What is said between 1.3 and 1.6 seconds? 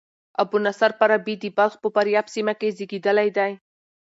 د